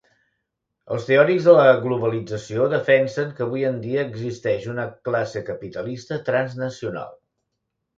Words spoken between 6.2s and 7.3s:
transnacional.